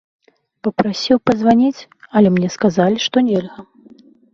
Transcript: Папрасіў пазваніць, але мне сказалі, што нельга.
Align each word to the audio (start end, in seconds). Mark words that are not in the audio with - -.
Папрасіў 0.67 1.21
пазваніць, 1.31 1.85
але 2.15 2.27
мне 2.39 2.49
сказалі, 2.59 2.97
што 3.09 3.17
нельга. 3.33 3.73